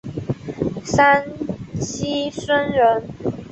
[0.97, 1.23] 王
[1.79, 3.03] 沂孙人。